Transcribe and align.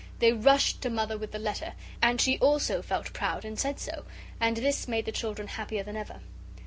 They 0.17 0.33
rushed 0.33 0.81
to 0.81 0.89
Mother 0.89 1.15
with 1.15 1.31
the 1.31 1.37
letter, 1.37 1.73
and 2.01 2.19
she 2.19 2.39
also 2.39 2.81
felt 2.81 3.13
proud 3.13 3.45
and 3.45 3.59
said 3.59 3.79
so, 3.79 4.03
and 4.39 4.57
this 4.57 4.87
made 4.87 5.05
the 5.05 5.11
children 5.11 5.47
happier 5.49 5.83
than 5.83 5.95
ever. 5.95 6.21